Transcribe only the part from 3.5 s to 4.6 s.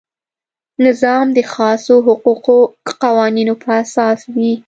په اساس وي.